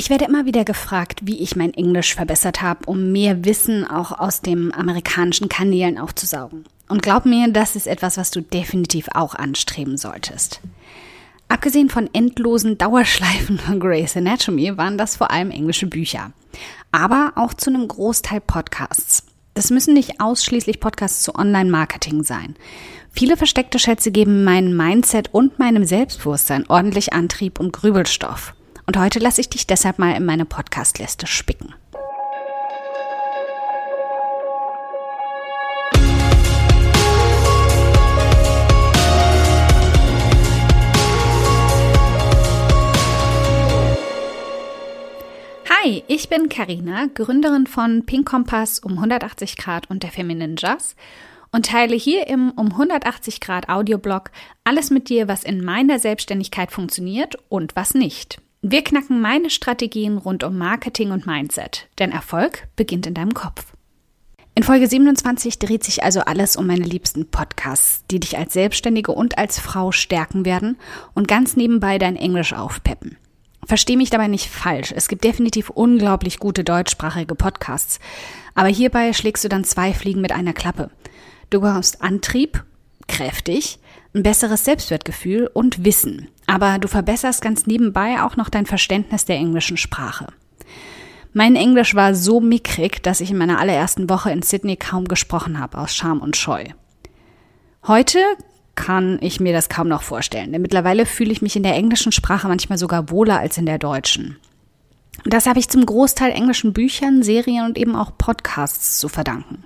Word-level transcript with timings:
Ich 0.00 0.08
werde 0.08 0.24
immer 0.24 0.46
wieder 0.46 0.64
gefragt, 0.64 1.20
wie 1.24 1.42
ich 1.42 1.56
mein 1.56 1.74
Englisch 1.74 2.14
verbessert 2.14 2.62
habe, 2.62 2.86
um 2.86 3.12
mehr 3.12 3.44
Wissen 3.44 3.86
auch 3.86 4.18
aus 4.18 4.40
den 4.40 4.72
amerikanischen 4.72 5.50
Kanälen 5.50 5.98
aufzusaugen. 5.98 6.64
Und 6.88 7.02
glaub 7.02 7.26
mir, 7.26 7.48
das 7.52 7.76
ist 7.76 7.86
etwas, 7.86 8.16
was 8.16 8.30
du 8.30 8.40
definitiv 8.40 9.08
auch 9.12 9.34
anstreben 9.34 9.98
solltest. 9.98 10.62
Abgesehen 11.48 11.90
von 11.90 12.08
endlosen 12.14 12.78
Dauerschleifen 12.78 13.58
von 13.58 13.78
Grey's 13.78 14.16
Anatomy 14.16 14.74
waren 14.78 14.96
das 14.96 15.16
vor 15.16 15.30
allem 15.30 15.50
englische 15.50 15.86
Bücher. 15.86 16.32
Aber 16.92 17.32
auch 17.36 17.52
zu 17.52 17.68
einem 17.68 17.86
Großteil 17.86 18.40
Podcasts. 18.40 19.24
Das 19.52 19.68
müssen 19.68 19.92
nicht 19.92 20.18
ausschließlich 20.18 20.80
Podcasts 20.80 21.24
zu 21.24 21.34
Online-Marketing 21.34 22.22
sein. 22.22 22.56
Viele 23.12 23.36
versteckte 23.36 23.78
Schätze 23.78 24.12
geben 24.12 24.44
meinem 24.44 24.74
Mindset 24.74 25.28
und 25.34 25.58
meinem 25.58 25.84
Selbstbewusstsein 25.84 26.64
ordentlich 26.70 27.12
Antrieb 27.12 27.60
und 27.60 27.74
Grübelstoff. 27.74 28.54
Und 28.90 28.96
heute 28.98 29.20
lasse 29.20 29.40
ich 29.40 29.48
dich 29.48 29.68
deshalb 29.68 30.00
mal 30.00 30.16
in 30.16 30.24
meine 30.24 30.44
Podcast-Liste 30.44 31.28
spicken. 31.28 31.72
Hi, 45.68 46.02
ich 46.08 46.28
bin 46.28 46.48
Karina, 46.48 47.06
Gründerin 47.14 47.68
von 47.68 48.04
Pink 48.04 48.28
Kompass 48.28 48.80
um 48.80 48.94
180 48.94 49.56
Grad 49.56 49.88
und 49.88 50.02
der 50.02 50.10
Feminine 50.10 50.56
Jazz 50.58 50.96
und 51.52 51.66
teile 51.66 51.94
hier 51.94 52.26
im 52.26 52.50
um 52.50 52.72
180 52.72 53.40
Grad 53.40 53.68
Audioblog 53.68 54.32
alles 54.64 54.90
mit 54.90 55.08
dir, 55.08 55.28
was 55.28 55.44
in 55.44 55.64
meiner 55.64 56.00
Selbstständigkeit 56.00 56.72
funktioniert 56.72 57.36
und 57.48 57.76
was 57.76 57.94
nicht. 57.94 58.40
Wir 58.62 58.84
knacken 58.84 59.22
meine 59.22 59.48
Strategien 59.48 60.18
rund 60.18 60.44
um 60.44 60.58
Marketing 60.58 61.12
und 61.12 61.26
Mindset, 61.26 61.88
denn 61.98 62.12
Erfolg 62.12 62.68
beginnt 62.76 63.06
in 63.06 63.14
deinem 63.14 63.32
Kopf. 63.32 63.72
In 64.54 64.64
Folge 64.64 64.86
27 64.86 65.58
dreht 65.58 65.82
sich 65.82 66.04
also 66.04 66.20
alles 66.20 66.56
um 66.56 66.66
meine 66.66 66.84
liebsten 66.84 67.30
Podcasts, 67.30 68.04
die 68.10 68.20
dich 68.20 68.36
als 68.36 68.52
Selbstständige 68.52 69.12
und 69.12 69.38
als 69.38 69.58
Frau 69.58 69.92
stärken 69.92 70.44
werden 70.44 70.76
und 71.14 71.26
ganz 71.26 71.56
nebenbei 71.56 71.96
dein 71.96 72.16
Englisch 72.16 72.52
aufpeppen. 72.52 73.16
Versteh 73.64 73.96
mich 73.96 74.10
dabei 74.10 74.28
nicht 74.28 74.50
falsch. 74.50 74.92
Es 74.94 75.08
gibt 75.08 75.24
definitiv 75.24 75.70
unglaublich 75.70 76.38
gute 76.38 76.62
deutschsprachige 76.62 77.34
Podcasts. 77.34 77.98
Aber 78.54 78.68
hierbei 78.68 79.14
schlägst 79.14 79.42
du 79.42 79.48
dann 79.48 79.64
zwei 79.64 79.94
Fliegen 79.94 80.20
mit 80.20 80.32
einer 80.32 80.52
Klappe. 80.52 80.90
Du 81.48 81.62
bekommst 81.62 82.02
Antrieb, 82.02 82.62
kräftig, 83.08 83.78
ein 84.14 84.22
besseres 84.22 84.66
Selbstwertgefühl 84.66 85.48
und 85.50 85.82
Wissen. 85.84 86.28
Aber 86.50 86.78
du 86.78 86.88
verbesserst 86.88 87.42
ganz 87.42 87.66
nebenbei 87.66 88.22
auch 88.22 88.36
noch 88.36 88.48
dein 88.48 88.66
Verständnis 88.66 89.24
der 89.24 89.36
englischen 89.36 89.76
Sprache. 89.76 90.26
Mein 91.32 91.54
Englisch 91.54 91.94
war 91.94 92.14
so 92.14 92.40
mickrig, 92.40 93.02
dass 93.02 93.20
ich 93.20 93.30
in 93.30 93.38
meiner 93.38 93.60
allerersten 93.60 94.10
Woche 94.10 94.32
in 94.32 94.42
Sydney 94.42 94.76
kaum 94.76 95.06
gesprochen 95.06 95.60
habe, 95.60 95.78
aus 95.78 95.94
Scham 95.94 96.20
und 96.20 96.36
Scheu. 96.36 96.64
Heute 97.86 98.18
kann 98.74 99.18
ich 99.20 99.38
mir 99.38 99.52
das 99.52 99.68
kaum 99.68 99.86
noch 99.86 100.02
vorstellen, 100.02 100.52
denn 100.52 100.62
mittlerweile 100.62 101.06
fühle 101.06 101.30
ich 101.30 101.42
mich 101.42 101.54
in 101.54 101.62
der 101.62 101.74
englischen 101.74 102.12
Sprache 102.12 102.48
manchmal 102.48 102.78
sogar 102.78 103.10
wohler 103.10 103.38
als 103.38 103.58
in 103.58 103.66
der 103.66 103.78
deutschen. 103.78 104.38
Das 105.24 105.46
habe 105.46 105.58
ich 105.58 105.68
zum 105.68 105.86
Großteil 105.86 106.32
englischen 106.32 106.72
Büchern, 106.72 107.22
Serien 107.22 107.66
und 107.66 107.78
eben 107.78 107.94
auch 107.94 108.16
Podcasts 108.16 108.98
zu 108.98 109.08
verdanken. 109.08 109.62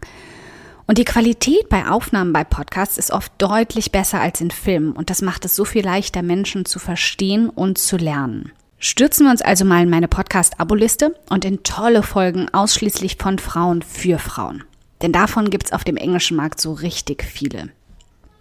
Und 0.86 0.98
die 0.98 1.04
Qualität 1.04 1.68
bei 1.70 1.88
Aufnahmen 1.88 2.32
bei 2.32 2.44
Podcasts 2.44 2.98
ist 2.98 3.10
oft 3.10 3.32
deutlich 3.38 3.90
besser 3.90 4.20
als 4.20 4.40
in 4.40 4.50
Filmen 4.50 4.92
und 4.92 5.08
das 5.08 5.22
macht 5.22 5.44
es 5.44 5.56
so 5.56 5.64
viel 5.64 5.82
leichter, 5.84 6.22
Menschen 6.22 6.66
zu 6.66 6.78
verstehen 6.78 7.48
und 7.48 7.78
zu 7.78 7.96
lernen. 7.96 8.52
Stürzen 8.78 9.24
wir 9.24 9.30
uns 9.30 9.40
also 9.40 9.64
mal 9.64 9.82
in 9.82 9.88
meine 9.88 10.08
Podcast-Abo-Liste 10.08 11.14
und 11.30 11.46
in 11.46 11.62
tolle 11.62 12.02
Folgen 12.02 12.52
ausschließlich 12.52 13.16
von 13.16 13.38
Frauen 13.38 13.80
für 13.80 14.18
Frauen. 14.18 14.62
Denn 15.00 15.10
davon 15.10 15.48
gibt's 15.48 15.72
auf 15.72 15.84
dem 15.84 15.96
englischen 15.96 16.36
Markt 16.36 16.60
so 16.60 16.74
richtig 16.74 17.24
viele. 17.24 17.70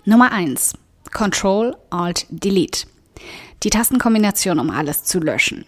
Nummer 0.03 0.34
eins: 0.34 0.73
Control, 1.13 1.78
Alt, 1.91 2.25
Delete. 2.29 2.88
Die 3.63 3.69
Tastenkombination, 3.69 4.59
um 4.59 4.69
alles 4.69 5.06
zu 5.06 5.19
löschen. 5.19 5.66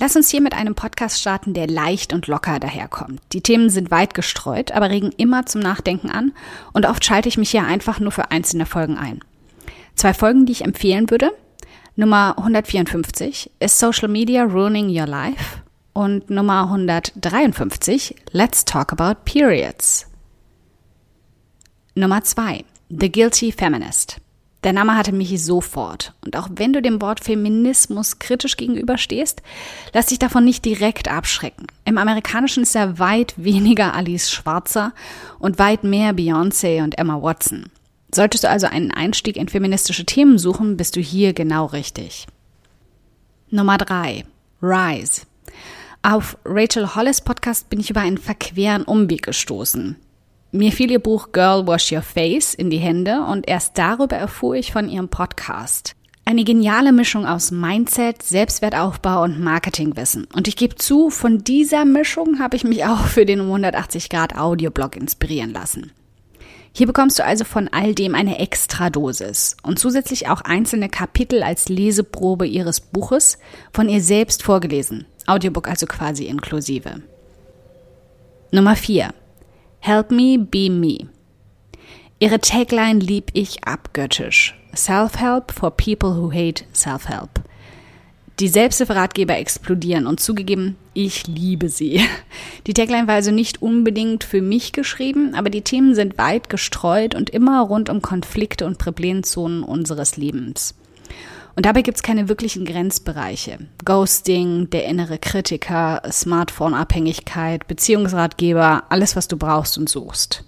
Lass 0.00 0.14
uns 0.14 0.30
hier 0.30 0.40
mit 0.40 0.54
einem 0.54 0.76
Podcast 0.76 1.20
starten, 1.20 1.54
der 1.54 1.66
leicht 1.66 2.12
und 2.12 2.28
locker 2.28 2.60
daherkommt. 2.60 3.20
Die 3.32 3.40
Themen 3.40 3.68
sind 3.68 3.90
weit 3.90 4.14
gestreut, 4.14 4.70
aber 4.70 4.90
regen 4.90 5.10
immer 5.16 5.44
zum 5.44 5.60
Nachdenken 5.60 6.08
an 6.08 6.32
und 6.72 6.86
oft 6.86 7.04
schalte 7.04 7.28
ich 7.28 7.36
mich 7.36 7.50
hier 7.50 7.64
einfach 7.64 7.98
nur 7.98 8.12
für 8.12 8.30
einzelne 8.30 8.64
Folgen 8.64 8.96
ein. 8.96 9.20
Zwei 9.96 10.14
Folgen, 10.14 10.46
die 10.46 10.52
ich 10.52 10.64
empfehlen 10.64 11.10
würde. 11.10 11.32
Nummer 11.96 12.36
154 12.38 13.50
ist 13.58 13.78
Social 13.78 14.06
Media 14.06 14.44
Ruining 14.44 14.88
Your 14.88 15.08
Life 15.08 15.62
und 15.94 16.30
Nummer 16.30 16.62
153 16.62 18.14
Let's 18.30 18.64
Talk 18.64 18.92
About 18.92 19.22
Periods. 19.24 20.06
Nummer 21.96 22.22
zwei 22.22 22.64
The 22.88 23.10
Guilty 23.10 23.50
Feminist. 23.50 24.18
Der 24.64 24.72
Name 24.72 24.96
hatte 24.96 25.12
mich 25.12 25.42
sofort. 25.42 26.14
Und 26.24 26.36
auch 26.36 26.48
wenn 26.56 26.72
du 26.72 26.82
dem 26.82 27.00
Wort 27.00 27.20
Feminismus 27.20 28.18
kritisch 28.18 28.56
gegenüberstehst, 28.56 29.40
lass 29.94 30.06
dich 30.06 30.18
davon 30.18 30.44
nicht 30.44 30.64
direkt 30.64 31.08
abschrecken. 31.08 31.66
Im 31.84 31.96
Amerikanischen 31.96 32.64
ist 32.64 32.74
er 32.74 32.98
weit 32.98 33.34
weniger 33.36 33.94
Alice 33.94 34.30
Schwarzer 34.30 34.92
und 35.38 35.58
weit 35.58 35.84
mehr 35.84 36.12
Beyoncé 36.12 36.82
und 36.82 36.98
Emma 36.98 37.22
Watson. 37.22 37.66
Solltest 38.12 38.44
du 38.44 38.48
also 38.48 38.66
einen 38.66 38.90
Einstieg 38.90 39.36
in 39.36 39.48
feministische 39.48 40.06
Themen 40.06 40.38
suchen, 40.38 40.76
bist 40.76 40.96
du 40.96 41.00
hier 41.00 41.34
genau 41.34 41.66
richtig. 41.66 42.26
Nummer 43.50 43.78
drei: 43.78 44.24
Rise. 44.60 45.22
Auf 46.02 46.36
Rachel 46.44 46.94
Hollis 46.94 47.20
Podcast 47.20 47.68
bin 47.70 47.80
ich 47.80 47.90
über 47.90 48.00
einen 48.00 48.18
verqueren 48.18 48.84
Umweg 48.84 49.22
gestoßen. 49.22 49.96
Mir 50.50 50.72
fiel 50.72 50.90
ihr 50.90 50.98
Buch 50.98 51.32
Girl 51.32 51.66
Wash 51.66 51.92
Your 51.92 52.00
Face 52.00 52.54
in 52.54 52.70
die 52.70 52.78
Hände 52.78 53.20
und 53.20 53.46
erst 53.46 53.76
darüber 53.76 54.16
erfuhr 54.16 54.54
ich 54.54 54.72
von 54.72 54.88
ihrem 54.88 55.10
Podcast. 55.10 55.94
Eine 56.24 56.42
geniale 56.42 56.92
Mischung 56.92 57.26
aus 57.26 57.50
Mindset, 57.50 58.22
Selbstwertaufbau 58.22 59.24
und 59.24 59.40
Marketingwissen. 59.40 60.26
Und 60.34 60.48
ich 60.48 60.56
gebe 60.56 60.76
zu, 60.76 61.10
von 61.10 61.44
dieser 61.44 61.84
Mischung 61.84 62.38
habe 62.38 62.56
ich 62.56 62.64
mich 62.64 62.86
auch 62.86 63.04
für 63.04 63.26
den 63.26 63.40
180 63.40 64.08
Grad 64.08 64.36
Audioblog 64.36 64.96
inspirieren 64.96 65.52
lassen. 65.52 65.92
Hier 66.72 66.86
bekommst 66.86 67.18
du 67.18 67.24
also 67.24 67.44
von 67.44 67.68
all 67.68 67.94
dem 67.94 68.14
eine 68.14 68.38
Extradosis 68.38 69.56
und 69.62 69.78
zusätzlich 69.78 70.28
auch 70.28 70.40
einzelne 70.40 70.88
Kapitel 70.88 71.42
als 71.42 71.68
Leseprobe 71.68 72.46
ihres 72.46 72.80
Buches 72.80 73.38
von 73.70 73.90
ihr 73.90 74.00
selbst 74.00 74.42
vorgelesen. 74.42 75.04
Audiobook 75.26 75.68
also 75.68 75.86
quasi 75.86 76.24
inklusive. 76.24 77.02
Nummer 78.50 78.76
4. 78.76 79.12
Help 79.88 80.10
me 80.10 80.36
be 80.36 80.68
me. 80.68 81.08
Ihre 82.18 82.40
Tagline 82.40 83.00
lieb 83.00 83.30
ich 83.32 83.64
abgöttisch. 83.64 84.54
Self-Help 84.76 85.50
for 85.50 85.70
people 85.70 86.10
who 86.10 86.30
hate 86.30 86.66
Self-Help. 86.74 87.40
Die 88.38 88.48
Selbsthilferatgeber 88.48 89.38
explodieren 89.38 90.06
und 90.06 90.20
zugegeben, 90.20 90.76
ich 90.92 91.26
liebe 91.26 91.70
sie. 91.70 92.02
Die 92.66 92.74
Tagline 92.74 93.06
war 93.06 93.14
also 93.14 93.30
nicht 93.30 93.62
unbedingt 93.62 94.24
für 94.24 94.42
mich 94.42 94.72
geschrieben, 94.72 95.34
aber 95.34 95.48
die 95.48 95.62
Themen 95.62 95.94
sind 95.94 96.18
weit 96.18 96.50
gestreut 96.50 97.14
und 97.14 97.30
immer 97.30 97.62
rund 97.62 97.88
um 97.88 98.02
Konflikte 98.02 98.66
und 98.66 98.76
Problemzonen 98.76 99.62
unseres 99.62 100.18
Lebens. 100.18 100.74
Und 101.56 101.66
dabei 101.66 101.82
gibt 101.82 101.96
es 101.96 102.02
keine 102.02 102.28
wirklichen 102.28 102.64
Grenzbereiche. 102.64 103.58
Ghosting, 103.84 104.70
der 104.70 104.86
innere 104.86 105.18
Kritiker, 105.18 106.02
Smartphone-Abhängigkeit, 106.10 107.66
Beziehungsratgeber, 107.66 108.84
alles, 108.90 109.16
was 109.16 109.28
du 109.28 109.36
brauchst 109.36 109.76
und 109.76 109.88
suchst. 109.88 110.44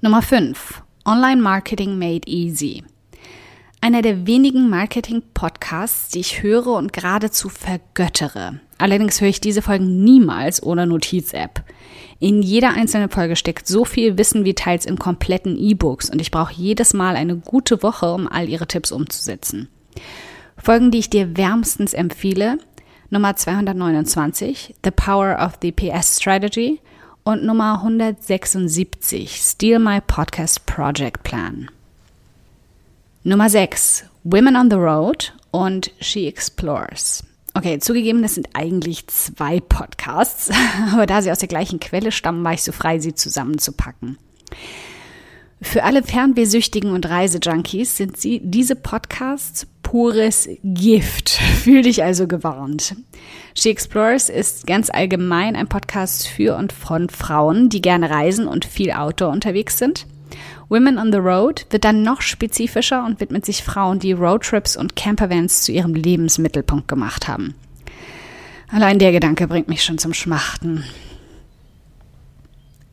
Nummer 0.00 0.22
5. 0.22 0.82
Online 1.04 1.40
Marketing 1.40 1.98
Made 1.98 2.28
Easy. 2.28 2.84
Einer 3.84 4.00
der 4.00 4.26
wenigen 4.26 4.70
Marketing-Podcasts, 4.70 6.08
die 6.08 6.20
ich 6.20 6.42
höre 6.42 6.68
und 6.68 6.94
geradezu 6.94 7.50
vergöttere. 7.50 8.58
Allerdings 8.78 9.20
höre 9.20 9.28
ich 9.28 9.42
diese 9.42 9.60
Folgen 9.60 10.02
niemals 10.02 10.62
ohne 10.62 10.86
Notiz-App. 10.86 11.62
In 12.18 12.40
jeder 12.40 12.70
einzelnen 12.70 13.10
Folge 13.10 13.36
steckt 13.36 13.68
so 13.68 13.84
viel 13.84 14.16
Wissen 14.16 14.46
wie 14.46 14.54
teils 14.54 14.86
in 14.86 14.98
kompletten 14.98 15.58
E-Books 15.58 16.08
und 16.08 16.18
ich 16.22 16.30
brauche 16.30 16.54
jedes 16.54 16.94
Mal 16.94 17.14
eine 17.14 17.36
gute 17.36 17.82
Woche, 17.82 18.10
um 18.10 18.26
all 18.26 18.48
ihre 18.48 18.66
Tipps 18.66 18.90
umzusetzen. 18.90 19.68
Folgen, 20.56 20.90
die 20.90 21.00
ich 21.00 21.10
dir 21.10 21.36
wärmstens 21.36 21.92
empfehle, 21.92 22.56
Nummer 23.10 23.36
229, 23.36 24.76
The 24.82 24.92
Power 24.92 25.36
of 25.44 25.58
the 25.60 25.72
PS 25.72 26.16
Strategy 26.22 26.80
und 27.22 27.44
Nummer 27.44 27.74
176, 27.80 29.42
Steal 29.42 29.78
My 29.78 30.00
Podcast 30.00 30.64
Project 30.64 31.22
Plan. 31.22 31.68
Nummer 33.26 33.48
6, 33.48 34.04
Women 34.24 34.54
on 34.54 34.68
the 34.68 34.76
Road 34.76 35.32
und 35.50 35.92
She 35.98 36.26
Explores. 36.26 37.24
Okay, 37.54 37.78
zugegeben, 37.78 38.20
das 38.20 38.34
sind 38.34 38.50
eigentlich 38.52 39.06
zwei 39.06 39.60
Podcasts, 39.60 40.50
aber 40.92 41.06
da 41.06 41.22
sie 41.22 41.32
aus 41.32 41.38
der 41.38 41.48
gleichen 41.48 41.80
Quelle 41.80 42.12
stammen, 42.12 42.44
war 42.44 42.52
ich 42.52 42.62
so 42.62 42.70
frei, 42.70 42.98
sie 42.98 43.14
zusammenzupacken. 43.14 44.18
Für 45.62 45.84
alle 45.84 46.02
Fernwehsüchtigen 46.02 46.90
und 46.90 47.08
Reisejunkies 47.08 47.96
sind 47.96 48.18
sie, 48.18 48.42
diese 48.44 48.76
Podcasts 48.76 49.66
pures 49.82 50.46
Gift. 50.62 51.30
Fühl 51.62 51.80
dich 51.80 52.02
also 52.02 52.26
gewarnt. 52.26 52.94
She 53.54 53.70
Explores 53.70 54.28
ist 54.28 54.66
ganz 54.66 54.90
allgemein 54.90 55.56
ein 55.56 55.68
Podcast 55.68 56.28
für 56.28 56.56
und 56.56 56.74
von 56.74 57.08
Frauen, 57.08 57.70
die 57.70 57.80
gerne 57.80 58.10
reisen 58.10 58.46
und 58.46 58.66
viel 58.66 58.92
Outdoor 58.92 59.32
unterwegs 59.32 59.78
sind. 59.78 60.06
Women 60.68 60.98
on 60.98 61.12
the 61.12 61.18
Road 61.18 61.66
wird 61.70 61.84
dann 61.84 62.02
noch 62.02 62.22
spezifischer 62.22 63.04
und 63.04 63.20
widmet 63.20 63.44
sich 63.44 63.62
Frauen, 63.62 63.98
die 63.98 64.12
Roadtrips 64.12 64.76
und 64.76 64.96
Campervans 64.96 65.62
zu 65.62 65.72
ihrem 65.72 65.94
Lebensmittelpunkt 65.94 66.88
gemacht 66.88 67.28
haben. 67.28 67.54
Allein 68.70 68.98
der 68.98 69.12
Gedanke 69.12 69.46
bringt 69.46 69.68
mich 69.68 69.84
schon 69.84 69.98
zum 69.98 70.14
Schmachten. 70.14 70.84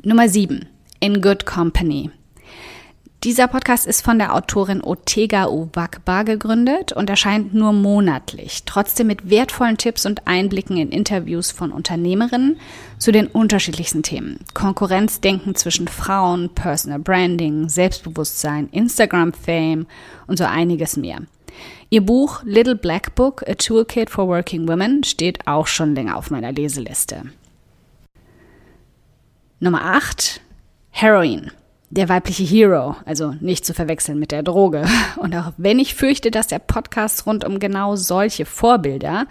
Nummer 0.03 0.27
7. 0.27 0.67
In 0.99 1.21
Good 1.21 1.45
Company. 1.45 2.11
Dieser 3.23 3.47
Podcast 3.47 3.85
ist 3.85 4.01
von 4.01 4.17
der 4.17 4.33
Autorin 4.33 4.81
Otega 4.81 5.47
Uwakba 5.47 6.23
gegründet 6.23 6.91
und 6.91 7.07
erscheint 7.07 7.53
nur 7.53 7.71
monatlich, 7.71 8.63
trotzdem 8.65 9.05
mit 9.05 9.29
wertvollen 9.29 9.77
Tipps 9.77 10.07
und 10.07 10.25
Einblicken 10.25 10.75
in 10.77 10.89
Interviews 10.89 11.51
von 11.51 11.71
Unternehmerinnen 11.71 12.59
zu 12.97 13.11
den 13.11 13.27
unterschiedlichsten 13.27 14.01
Themen. 14.01 14.39
Konkurrenzdenken 14.55 15.53
zwischen 15.53 15.87
Frauen, 15.87 16.49
Personal 16.55 16.97
Branding, 16.97 17.69
Selbstbewusstsein, 17.69 18.69
Instagram-Fame 18.69 19.85
und 20.25 20.37
so 20.37 20.45
einiges 20.45 20.97
mehr. 20.97 21.19
Ihr 21.91 22.01
Buch 22.01 22.41
Little 22.43 22.75
Black 22.75 23.13
Book, 23.13 23.47
A 23.47 23.53
Toolkit 23.53 24.09
for 24.09 24.27
Working 24.29 24.67
Women 24.67 25.03
steht 25.03 25.45
auch 25.45 25.67
schon 25.67 25.93
länger 25.93 26.17
auf 26.17 26.31
meiner 26.31 26.51
Leseliste. 26.51 27.21
Nummer 29.59 29.85
8. 29.85 30.41
Heroin 30.89 31.51
der 31.91 32.07
weibliche 32.07 32.43
Hero, 32.43 32.95
also 33.05 33.35
nicht 33.41 33.65
zu 33.65 33.73
verwechseln 33.73 34.17
mit 34.17 34.31
der 34.31 34.43
Droge. 34.43 34.85
Und 35.17 35.35
auch 35.35 35.51
wenn 35.57 35.77
ich 35.77 35.93
fürchte, 35.93 36.31
dass 36.31 36.47
der 36.47 36.59
Podcast 36.59 37.27
rund 37.27 37.45
um 37.45 37.59
genau 37.59 37.95
solche 37.95 38.45
Vorbilder 38.45 39.27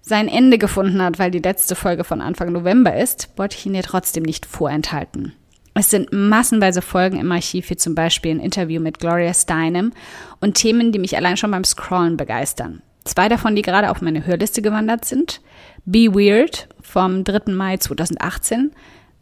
sein 0.00 0.26
Ende 0.26 0.56
gefunden 0.56 1.02
hat, 1.02 1.18
weil 1.18 1.30
die 1.30 1.40
letzte 1.40 1.76
Folge 1.76 2.04
von 2.04 2.22
Anfang 2.22 2.52
November 2.52 2.96
ist, 2.96 3.28
wollte 3.36 3.56
ich 3.56 3.66
ihn 3.66 3.74
dir 3.74 3.82
trotzdem 3.82 4.22
nicht 4.22 4.46
vorenthalten. 4.46 5.34
Es 5.74 5.90
sind 5.90 6.12
massenweise 6.12 6.82
Folgen 6.82 7.20
im 7.20 7.30
Archiv, 7.30 7.70
wie 7.70 7.76
zum 7.76 7.94
Beispiel 7.94 8.32
ein 8.32 8.40
Interview 8.40 8.80
mit 8.80 8.98
Gloria 8.98 9.32
Steinem 9.34 9.92
und 10.40 10.54
Themen, 10.54 10.90
die 10.90 10.98
mich 10.98 11.16
allein 11.16 11.36
schon 11.36 11.50
beim 11.50 11.64
Scrollen 11.64 12.16
begeistern. 12.16 12.82
Zwei 13.04 13.28
davon, 13.28 13.54
die 13.54 13.62
gerade 13.62 13.90
auf 13.90 14.00
meine 14.00 14.26
Hörliste 14.26 14.62
gewandert 14.62 15.04
sind. 15.04 15.40
Be 15.84 16.12
Weird 16.12 16.68
vom 16.82 17.24
3. 17.24 17.52
Mai 17.52 17.76
2018 17.76 18.72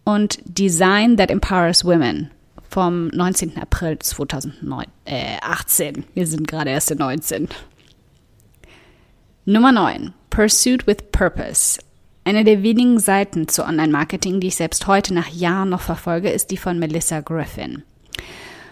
und 0.04 0.38
Design 0.44 1.16
That 1.16 1.30
Empowers 1.30 1.84
Women 1.84 2.30
vom 2.68 3.08
19. 3.08 3.58
April 3.58 3.98
2018. 3.98 4.88
Äh, 5.04 6.02
Wir 6.14 6.26
sind 6.26 6.46
gerade 6.48 6.70
erst 6.70 6.90
in 6.90 6.98
19. 6.98 7.48
Nummer 9.44 9.72
9. 9.72 10.12
Pursuit 10.30 10.86
with 10.86 11.10
Purpose. 11.10 11.80
Eine 12.24 12.44
der 12.44 12.62
wenigen 12.62 12.98
Seiten 12.98 13.48
zu 13.48 13.64
Online-Marketing, 13.64 14.40
die 14.40 14.48
ich 14.48 14.56
selbst 14.56 14.86
heute 14.86 15.14
nach 15.14 15.28
Jahren 15.28 15.70
noch 15.70 15.80
verfolge, 15.80 16.28
ist 16.28 16.50
die 16.50 16.58
von 16.58 16.78
Melissa 16.78 17.20
Griffin. 17.20 17.82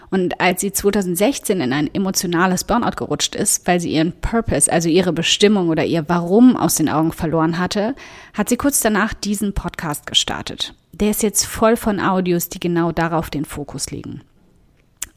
Und 0.09 0.39
als 0.39 0.61
sie 0.61 0.71
2016 0.71 1.59
in 1.59 1.73
ein 1.73 1.93
emotionales 1.93 2.63
Burnout 2.63 2.95
gerutscht 2.95 3.35
ist, 3.35 3.67
weil 3.67 3.79
sie 3.79 3.91
ihren 3.91 4.13
Purpose, 4.13 4.71
also 4.71 4.87
ihre 4.87 5.11
Bestimmung 5.11 5.69
oder 5.69 5.83
ihr 5.83 6.07
Warum 6.07 6.55
aus 6.55 6.75
den 6.75 6.87
Augen 6.87 7.11
verloren 7.11 7.57
hatte, 7.57 7.95
hat 8.33 8.47
sie 8.47 8.57
kurz 8.57 8.79
danach 8.79 9.13
diesen 9.13 9.53
Podcast 9.53 10.05
gestartet. 10.05 10.73
Der 10.99 11.11
ist 11.11 11.21
jetzt 11.21 11.45
voll 11.45 11.77
von 11.77 11.99
Audios, 11.99 12.49
die 12.49 12.59
genau 12.59 12.91
darauf 12.91 13.29
den 13.29 13.45
Fokus 13.45 13.91
legen. 13.91 14.21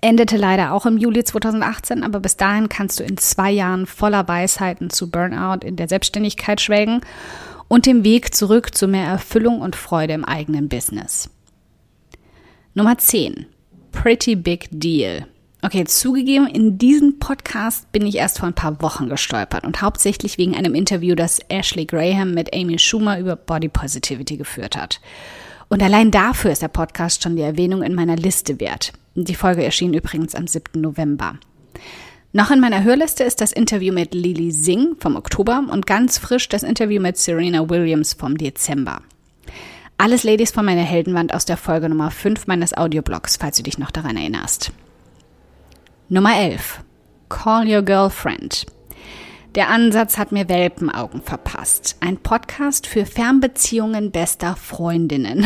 Endete 0.02 0.36
leider 0.36 0.72
auch 0.72 0.84
im 0.84 0.98
Juli 0.98 1.24
2018, 1.24 2.02
aber 2.02 2.20
bis 2.20 2.36
dahin 2.36 2.68
kannst 2.68 3.00
du 3.00 3.04
in 3.04 3.16
zwei 3.16 3.50
Jahren 3.50 3.86
voller 3.86 4.28
Weisheiten 4.28 4.90
zu 4.90 5.10
Burnout 5.10 5.66
in 5.66 5.76
der 5.76 5.88
Selbstständigkeit 5.88 6.60
schwelgen 6.60 7.00
und 7.68 7.86
dem 7.86 8.04
Weg 8.04 8.34
zurück 8.34 8.74
zu 8.74 8.88
mehr 8.88 9.06
Erfüllung 9.06 9.62
und 9.62 9.74
Freude 9.74 10.12
im 10.12 10.26
eigenen 10.26 10.68
Business. 10.68 11.30
Nummer 12.74 12.98
10. 12.98 13.46
Pretty 13.90 14.36
Big 14.36 14.68
Deal. 14.70 15.26
Okay, 15.62 15.84
zugegeben, 15.84 16.46
in 16.46 16.76
diesen 16.76 17.18
Podcast 17.18 17.90
bin 17.90 18.06
ich 18.06 18.16
erst 18.16 18.38
vor 18.38 18.48
ein 18.48 18.54
paar 18.54 18.82
Wochen 18.82 19.08
gestolpert 19.08 19.64
und 19.64 19.80
hauptsächlich 19.80 20.36
wegen 20.36 20.56
einem 20.56 20.74
Interview, 20.74 21.14
das 21.14 21.40
Ashley 21.48 21.86
Graham 21.86 22.32
mit 22.32 22.54
Amy 22.54 22.78
Schumer 22.78 23.18
über 23.18 23.36
Body 23.36 23.68
Positivity 23.68 24.36
geführt 24.36 24.76
hat. 24.76 25.00
Und 25.70 25.84
allein 25.84 26.10
dafür 26.10 26.50
ist 26.50 26.62
der 26.62 26.68
Podcast 26.68 27.22
schon 27.22 27.36
die 27.36 27.42
Erwähnung 27.42 27.82
in 27.82 27.94
meiner 27.94 28.16
Liste 28.16 28.58
wert. 28.58 28.92
Die 29.14 29.36
Folge 29.36 29.64
erschien 29.64 29.94
übrigens 29.94 30.34
am 30.34 30.48
7. 30.48 30.80
November. 30.80 31.36
Noch 32.32 32.50
in 32.50 32.60
meiner 32.60 32.82
Hörliste 32.82 33.22
ist 33.22 33.40
das 33.40 33.52
Interview 33.52 33.94
mit 33.94 34.12
Lily 34.12 34.50
Singh 34.50 34.96
vom 34.98 35.14
Oktober 35.14 35.64
und 35.70 35.86
ganz 35.86 36.18
frisch 36.18 36.48
das 36.48 36.64
Interview 36.64 37.00
mit 37.00 37.16
Serena 37.16 37.70
Williams 37.70 38.14
vom 38.14 38.36
Dezember. 38.36 39.00
Alles 39.96 40.24
Ladies 40.24 40.50
von 40.50 40.64
meiner 40.64 40.82
Heldenwand 40.82 41.32
aus 41.32 41.44
der 41.44 41.56
Folge 41.56 41.88
Nummer 41.88 42.10
5 42.10 42.48
meines 42.48 42.76
Audioblogs, 42.76 43.36
falls 43.36 43.56
du 43.56 43.62
dich 43.62 43.78
noch 43.78 43.92
daran 43.92 44.16
erinnerst. 44.16 44.72
Nummer 46.08 46.36
11. 46.36 46.80
Call 47.28 47.68
Your 47.68 47.82
Girlfriend. 47.82 48.66
Der 49.56 49.68
Ansatz 49.68 50.16
hat 50.16 50.30
mir 50.30 50.48
Welpenaugen 50.48 51.22
verpasst. 51.22 51.96
Ein 51.98 52.18
Podcast 52.18 52.86
für 52.86 53.04
Fernbeziehungen 53.04 54.12
bester 54.12 54.54
Freundinnen. 54.54 55.44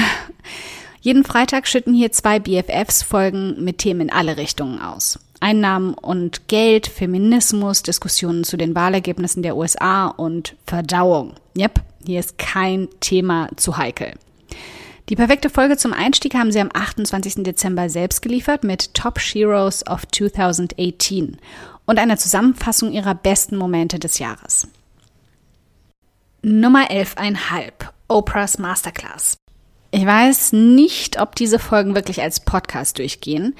Jeden 1.00 1.24
Freitag 1.24 1.66
schütten 1.66 1.94
hier 1.94 2.12
zwei 2.12 2.38
BFFs 2.38 3.02
Folgen 3.02 3.64
mit 3.64 3.78
Themen 3.78 4.02
in 4.02 4.12
alle 4.12 4.36
Richtungen 4.36 4.78
aus. 4.78 5.18
Einnahmen 5.40 5.94
und 5.94 6.48
Geld, 6.48 6.86
Feminismus, 6.86 7.82
Diskussionen 7.82 8.44
zu 8.44 8.58
den 8.58 8.74
Wahlergebnissen 8.74 9.42
der 9.42 9.56
USA 9.56 10.08
und 10.08 10.54
Verdauung. 10.66 11.34
Yep, 11.56 11.80
hier 12.06 12.20
ist 12.20 12.36
kein 12.36 12.88
Thema 13.00 13.48
zu 13.56 13.78
heikel. 13.78 14.12
Die 15.10 15.16
perfekte 15.16 15.50
Folge 15.50 15.76
zum 15.76 15.92
Einstieg 15.92 16.34
haben 16.34 16.50
sie 16.50 16.60
am 16.60 16.70
28. 16.72 17.42
Dezember 17.42 17.90
selbst 17.90 18.22
geliefert 18.22 18.64
mit 18.64 18.94
Top 18.94 19.18
Heroes 19.18 19.86
of 19.86 20.06
2018 20.10 21.36
und 21.84 21.98
einer 21.98 22.16
Zusammenfassung 22.16 22.90
ihrer 22.90 23.14
besten 23.14 23.56
Momente 23.56 23.98
des 23.98 24.18
Jahres. 24.18 24.66
Nummer 26.40 26.90
11,5 26.90 27.72
Oprahs 28.08 28.58
Masterclass. 28.58 29.36
Ich 29.90 30.06
weiß 30.06 30.52
nicht, 30.52 31.20
ob 31.20 31.36
diese 31.36 31.58
Folgen 31.58 31.94
wirklich 31.94 32.22
als 32.22 32.40
Podcast 32.40 32.98
durchgehen 32.98 33.54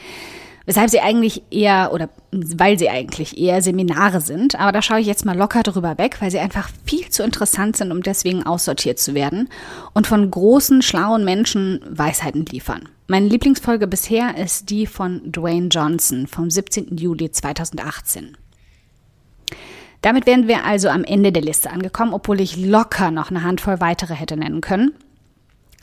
weshalb 0.66 0.90
sie 0.90 1.00
eigentlich 1.00 1.42
eher 1.50 1.90
oder 1.92 2.08
weil 2.30 2.78
sie 2.78 2.88
eigentlich 2.88 3.38
eher 3.38 3.62
Seminare 3.62 4.20
sind. 4.20 4.58
Aber 4.58 4.72
da 4.72 4.82
schaue 4.82 5.00
ich 5.00 5.06
jetzt 5.06 5.24
mal 5.24 5.36
locker 5.36 5.62
drüber 5.62 5.98
weg, 5.98 6.16
weil 6.20 6.30
sie 6.30 6.38
einfach 6.38 6.68
viel 6.84 7.08
zu 7.10 7.22
interessant 7.22 7.76
sind, 7.76 7.92
um 7.92 8.02
deswegen 8.02 8.44
aussortiert 8.44 8.98
zu 8.98 9.14
werden 9.14 9.48
und 9.92 10.06
von 10.06 10.30
großen, 10.30 10.82
schlauen 10.82 11.24
Menschen 11.24 11.80
Weisheiten 11.88 12.46
liefern. 12.46 12.88
Meine 13.06 13.28
Lieblingsfolge 13.28 13.86
bisher 13.86 14.36
ist 14.38 14.70
die 14.70 14.86
von 14.86 15.20
Dwayne 15.30 15.68
Johnson 15.68 16.26
vom 16.26 16.50
17. 16.50 16.96
Juli 16.96 17.30
2018. 17.30 18.36
Damit 20.00 20.26
wären 20.26 20.48
wir 20.48 20.64
also 20.64 20.88
am 20.88 21.04
Ende 21.04 21.32
der 21.32 21.42
Liste 21.42 21.70
angekommen, 21.70 22.12
obwohl 22.12 22.40
ich 22.40 22.58
locker 22.58 23.10
noch 23.10 23.30
eine 23.30 23.42
Handvoll 23.42 23.80
weitere 23.80 24.14
hätte 24.14 24.36
nennen 24.36 24.60
können. 24.60 24.92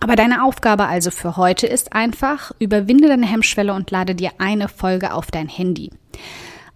Aber 0.01 0.15
deine 0.15 0.43
Aufgabe 0.43 0.87
also 0.87 1.11
für 1.11 1.37
heute 1.37 1.67
ist 1.67 1.93
einfach, 1.93 2.51
überwinde 2.57 3.07
deine 3.07 3.27
Hemmschwelle 3.27 3.71
und 3.71 3.91
lade 3.91 4.15
dir 4.15 4.31
eine 4.39 4.67
Folge 4.67 5.13
auf 5.13 5.29
dein 5.29 5.47
Handy. 5.47 5.91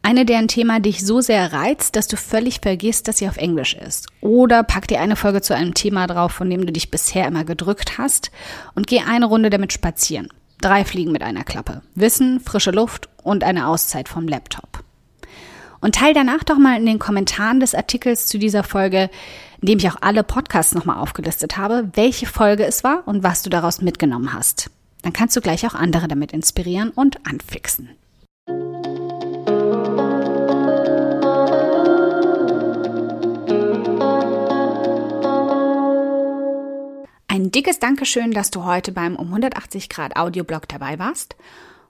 Eine, 0.04 0.26
deren 0.26 0.48
Thema 0.48 0.80
dich 0.80 1.04
so 1.04 1.20
sehr 1.22 1.52
reizt, 1.52 1.96
dass 1.96 2.08
du 2.08 2.18
völlig 2.18 2.60
vergisst, 2.62 3.08
dass 3.08 3.18
sie 3.18 3.28
auf 3.28 3.38
Englisch 3.38 3.74
ist. 3.74 4.08
Oder 4.22 4.62
pack 4.62 4.88
dir 4.88 5.02
eine 5.02 5.16
Folge 5.16 5.42
zu 5.42 5.56
einem 5.56 5.74
Thema 5.74 6.06
drauf, 6.06 6.34
von 6.34 6.48
dem 6.48 6.68
du 6.68 6.72
dich 6.72 6.92
bisher 6.92 7.28
immer 7.28 7.44
gedrückt 7.44 7.98
hast 7.98 8.30
und 8.76 8.86
geh 8.86 9.00
eine 9.00 9.26
Runde 9.26 9.50
damit 9.50 9.74
spazieren. 9.74 10.30
Drei 10.62 10.86
Fliegen 10.86 11.12
mit 11.12 11.24
einer 11.24 11.44
Klappe. 11.44 11.82
Wissen, 11.96 12.40
frische 12.40 12.70
Luft 12.70 13.10
und 13.24 13.44
eine 13.44 13.68
Auszeit 13.68 14.08
vom 14.08 14.28
Laptop. 14.28 14.85
Und 15.86 15.94
teil 15.94 16.16
danach 16.16 16.44
doch 16.44 16.58
mal 16.58 16.80
in 16.80 16.88
den 16.88 16.98
Kommentaren 16.98 17.60
des 17.60 17.76
Artikels 17.76 18.26
zu 18.26 18.40
dieser 18.40 18.64
Folge, 18.64 19.12
in 19.62 19.68
dem 19.68 19.78
ich 19.78 19.88
auch 19.88 19.98
alle 20.02 20.24
Podcasts 20.24 20.74
nochmal 20.74 20.98
aufgelistet 20.98 21.58
habe, 21.58 21.92
welche 21.94 22.26
Folge 22.26 22.66
es 22.66 22.84
war 22.84 23.08
und 23.08 23.22
was 23.22 23.44
du 23.44 23.52
daraus 23.52 23.82
mitgenommen 23.82 24.34
hast. 24.34 24.72
Dann 25.04 25.14
kannst 25.14 25.36
du 25.36 25.42
gleich 25.42 25.68
auch 25.68 25.76
andere 25.76 26.08
damit 26.08 26.32
inspirieren 26.32 26.90
und 26.90 27.24
anfixen. 27.28 27.92
Ein 37.28 37.52
dickes 37.52 37.78
Dankeschön, 37.78 38.32
dass 38.32 38.50
du 38.50 38.64
heute 38.64 38.92
beim 38.92 39.16
um 39.16 39.28
180 39.28 39.90
Grad 39.90 40.16
Audioblog 40.16 40.68
dabei 40.68 40.98
warst. 40.98 41.36